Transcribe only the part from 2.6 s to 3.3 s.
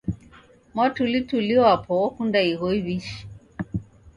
iwi'shi